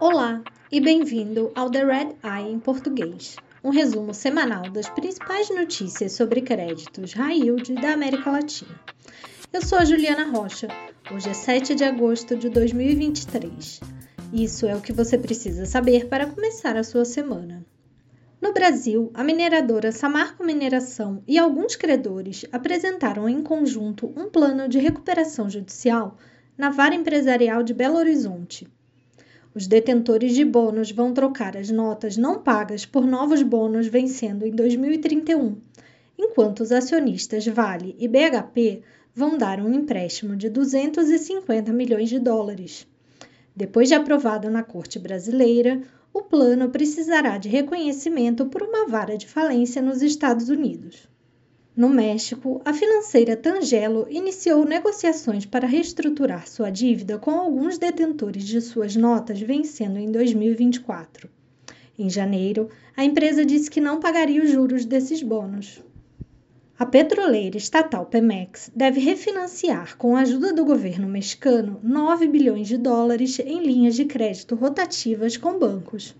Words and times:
Olá 0.00 0.42
e 0.72 0.80
bem-vindo 0.80 1.52
ao 1.54 1.70
The 1.70 1.84
Red 1.84 2.16
Eye 2.24 2.50
em 2.50 2.58
português, 2.58 3.36
um 3.62 3.68
resumo 3.68 4.14
semanal 4.14 4.70
das 4.70 4.88
principais 4.88 5.50
notícias 5.50 6.12
sobre 6.12 6.40
créditos 6.40 7.12
high 7.12 7.40
yield 7.40 7.74
da 7.74 7.92
América 7.92 8.30
Latina. 8.30 8.74
Eu 9.52 9.60
sou 9.60 9.76
a 9.76 9.84
Juliana 9.84 10.30
Rocha. 10.30 10.68
Hoje 11.12 11.28
é 11.28 11.34
7 11.34 11.74
de 11.74 11.84
agosto 11.84 12.36
de 12.36 12.48
2023. 12.48 13.80
Isso 14.32 14.66
é 14.66 14.74
o 14.74 14.80
que 14.80 14.92
você 14.92 15.18
precisa 15.18 15.66
saber 15.66 16.08
para 16.08 16.26
começar 16.26 16.76
a 16.76 16.84
sua 16.84 17.04
semana. 17.04 17.66
No 18.44 18.52
Brasil, 18.52 19.10
a 19.14 19.24
mineradora 19.24 19.90
Samarco 19.90 20.44
Mineração 20.44 21.22
e 21.26 21.38
alguns 21.38 21.76
credores 21.76 22.44
apresentaram 22.52 23.26
em 23.26 23.42
conjunto 23.42 24.12
um 24.14 24.28
plano 24.28 24.68
de 24.68 24.78
recuperação 24.78 25.48
judicial 25.48 26.18
na 26.54 26.68
Vara 26.68 26.94
Empresarial 26.94 27.62
de 27.62 27.72
Belo 27.72 27.96
Horizonte. 27.96 28.68
Os 29.54 29.66
detentores 29.66 30.34
de 30.34 30.44
bônus 30.44 30.90
vão 30.90 31.14
trocar 31.14 31.56
as 31.56 31.70
notas 31.70 32.18
não 32.18 32.38
pagas 32.38 32.84
por 32.84 33.06
novos 33.06 33.42
bônus 33.42 33.86
vencendo 33.86 34.44
em 34.44 34.50
2031, 34.50 35.56
enquanto 36.18 36.60
os 36.60 36.70
acionistas 36.70 37.46
Vale 37.46 37.96
e 37.98 38.06
BHP 38.06 38.82
vão 39.14 39.38
dar 39.38 39.58
um 39.58 39.72
empréstimo 39.72 40.36
de 40.36 40.50
250 40.50 41.72
milhões 41.72 42.10
de 42.10 42.18
dólares. 42.18 42.86
Depois 43.56 43.88
de 43.88 43.94
aprovado 43.94 44.50
na 44.50 44.62
Corte 44.62 44.98
Brasileira, 44.98 45.80
o 46.14 46.22
plano 46.22 46.70
precisará 46.70 47.36
de 47.38 47.48
reconhecimento 47.48 48.46
por 48.46 48.62
uma 48.62 48.86
vara 48.86 49.18
de 49.18 49.26
falência 49.26 49.82
nos 49.82 50.00
Estados 50.00 50.48
Unidos. 50.48 51.08
No 51.76 51.88
México, 51.88 52.62
a 52.64 52.72
financeira 52.72 53.36
Tangelo 53.36 54.06
iniciou 54.08 54.64
negociações 54.64 55.44
para 55.44 55.66
reestruturar 55.66 56.46
sua 56.46 56.70
dívida 56.70 57.18
com 57.18 57.32
alguns 57.32 57.78
detentores 57.78 58.44
de 58.44 58.60
suas 58.60 58.94
notas 58.94 59.40
vencendo 59.40 59.98
em 59.98 60.12
2024. 60.12 61.28
Em 61.98 62.08
janeiro, 62.08 62.70
a 62.96 63.04
empresa 63.04 63.44
disse 63.44 63.68
que 63.68 63.80
não 63.80 63.98
pagaria 63.98 64.40
os 64.40 64.50
juros 64.50 64.84
desses 64.84 65.20
bônus. 65.20 65.82
A 66.84 66.86
petroleira 66.86 67.56
estatal 67.56 68.04
Pemex 68.04 68.70
deve 68.76 69.00
refinanciar, 69.00 69.96
com 69.96 70.14
a 70.14 70.20
ajuda 70.20 70.52
do 70.52 70.66
governo 70.66 71.08
mexicano, 71.08 71.80
9 71.82 72.28
bilhões 72.28 72.68
de 72.68 72.76
dólares 72.76 73.38
em 73.38 73.62
linhas 73.62 73.94
de 73.94 74.04
crédito 74.04 74.54
rotativas 74.54 75.38
com 75.38 75.58
bancos. 75.58 76.14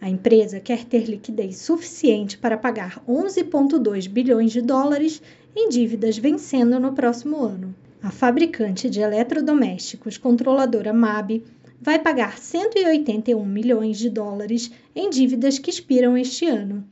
A 0.00 0.08
empresa 0.08 0.60
quer 0.60 0.84
ter 0.84 1.06
liquidez 1.06 1.56
suficiente 1.56 2.38
para 2.38 2.56
pagar 2.56 3.02
11,2 3.04 4.08
bilhões 4.08 4.52
de 4.52 4.62
dólares 4.62 5.20
em 5.56 5.68
dívidas 5.68 6.16
vencendo 6.16 6.78
no 6.78 6.92
próximo 6.92 7.42
ano. 7.42 7.74
A 8.00 8.12
fabricante 8.12 8.88
de 8.88 9.00
eletrodomésticos 9.00 10.16
controladora 10.16 10.92
MAB 10.92 11.42
vai 11.80 11.98
pagar 11.98 12.38
181 12.38 13.44
milhões 13.44 13.98
de 13.98 14.08
dólares 14.08 14.70
em 14.94 15.10
dívidas 15.10 15.58
que 15.58 15.68
expiram 15.68 16.16
este 16.16 16.46
ano 16.46 16.86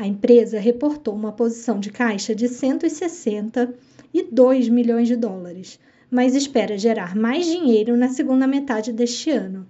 a 0.00 0.06
empresa 0.06 0.58
reportou 0.58 1.14
uma 1.14 1.30
posição 1.30 1.78
de 1.78 1.90
caixa 1.90 2.34
de 2.34 2.48
162 2.48 4.70
milhões 4.70 5.06
de 5.06 5.14
dólares, 5.14 5.78
mas 6.10 6.34
espera 6.34 6.78
gerar 6.78 7.14
mais 7.14 7.44
dinheiro 7.44 7.94
na 7.98 8.08
segunda 8.08 8.46
metade 8.46 8.94
deste 8.94 9.30
ano. 9.30 9.66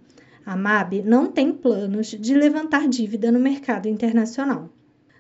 A 0.47 0.55
MAB 0.55 1.03
não 1.05 1.27
tem 1.27 1.51
planos 1.51 2.13
de 2.13 2.33
levantar 2.33 2.87
dívida 2.87 3.33
no 3.33 3.41
mercado 3.41 3.89
internacional. 3.89 4.71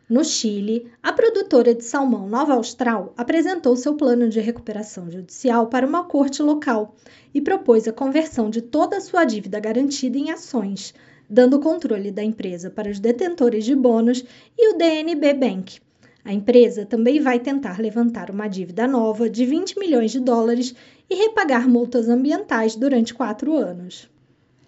No 0.09 0.25
Chile, 0.25 0.87
a 1.03 1.13
produtora 1.13 1.75
de 1.75 1.83
salmão 1.83 2.29
Nova 2.29 2.55
Austral 2.55 3.13
apresentou 3.17 3.75
seu 3.75 3.97
plano 3.97 4.29
de 4.29 4.39
recuperação 4.39 5.11
judicial 5.11 5.67
para 5.67 5.89
uma 5.89 6.05
corte 6.05 6.41
local 6.41 6.95
e 7.35 7.41
propôs 7.41 7.89
a 7.89 7.93
conversão 7.93 8.49
de 8.49 8.63
toda 8.63 8.99
a 8.99 9.01
sua 9.01 9.25
dívida 9.25 9.59
garantida 9.59 10.17
em 10.17 10.31
ações, 10.31 10.95
dando 11.31 11.61
controle 11.61 12.11
da 12.11 12.25
empresa 12.25 12.69
para 12.69 12.91
os 12.91 12.99
detentores 12.99 13.65
de 13.65 13.77
bônus 13.77 14.25
e 14.59 14.75
o 14.75 14.77
DNB 14.77 15.35
Bank. 15.35 15.81
A 16.25 16.33
empresa 16.33 16.85
também 16.85 17.21
vai 17.21 17.39
tentar 17.39 17.81
levantar 17.81 18.31
uma 18.31 18.49
dívida 18.49 18.87
nova 18.87 19.31
de 19.31 19.47
20 19.47 19.79
milhões 19.79 20.11
de 20.11 20.19
dólares 20.19 20.75
e 21.09 21.15
repagar 21.15 21.69
multas 21.69 22.09
ambientais 22.09 22.75
durante 22.75 23.15
quatro 23.15 23.55
anos. 23.57 24.11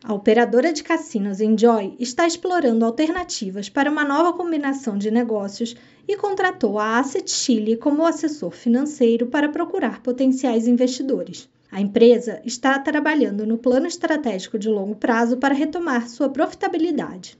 A 0.05 0.15
operadora 0.15 0.73
de 0.73 0.83
cassinos 0.83 1.41
Enjoy 1.41 1.95
está 2.01 2.27
explorando 2.27 2.85
alternativas 2.85 3.69
para 3.69 3.91
uma 3.91 4.05
nova 4.05 4.33
combinação 4.33 4.99
de 4.99 5.11
negócios 5.11 5.77
e 6.09 6.17
contratou 6.17 6.79
a 6.79 6.99
Asset 6.99 7.31
Chile 7.31 7.77
como 7.77 8.05
assessor 8.05 8.51
financeiro 8.51 9.27
para 9.27 9.49
procurar 9.49 10.03
potenciais 10.03 10.67
investidores. 10.67 11.49
A 11.73 11.81
empresa 11.81 12.39
está 12.45 12.79
trabalhando 12.79 13.47
no 13.47 13.57
plano 13.57 13.87
estratégico 13.87 14.59
de 14.59 14.69
longo 14.69 14.95
prazo 14.95 15.39
para 15.39 15.55
retomar 15.55 16.07
sua 16.07 16.29
profitabilidade. 16.29 17.39